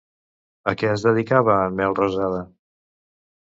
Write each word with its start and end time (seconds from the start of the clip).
A 0.71 0.71
què 0.81 0.87
es 0.93 1.05
dedicava 1.07 1.59
en 1.67 1.77
Melrosada? 1.81 2.41